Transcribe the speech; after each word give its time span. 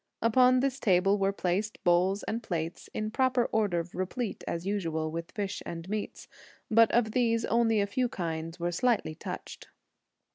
Upon 0.19 0.61
this 0.61 0.79
table 0.79 1.19
were 1.19 1.31
placed 1.31 1.77
bowls 1.83 2.23
and 2.23 2.41
plates, 2.41 2.89
in 2.91 3.11
proper 3.11 3.45
order 3.51 3.85
replete, 3.93 4.43
as 4.47 4.65
usual, 4.65 5.11
with 5.11 5.29
fish 5.31 5.61
and 5.63 5.87
meats; 5.89 6.27
but 6.71 6.89
of 6.91 7.11
these 7.11 7.45
only 7.45 7.79
a 7.79 7.85
few 7.85 8.09
kinds 8.09 8.59
were 8.59 8.71
slightly 8.71 9.13
touched. 9.13 9.67